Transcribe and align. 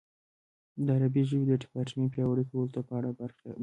د 0.85 0.87
عربي 0.97 1.21
ژبې 1.29 1.45
د 1.47 1.53
ډیپارټمنټ 1.61 2.09
پیاوړي 2.13 2.43
کولو 2.51 2.81
په 2.87 2.93
اړه 2.97 3.09
خبرې. 3.37 3.59